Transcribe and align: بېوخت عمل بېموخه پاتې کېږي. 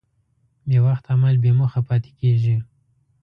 بېوخت 0.69 1.05
عمل 1.13 1.35
بېموخه 1.43 1.81
پاتې 1.87 2.11
کېږي. 2.19 2.57